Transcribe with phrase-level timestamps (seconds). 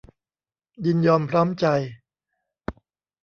[0.85, 1.65] ยินยอมพร้อมใจ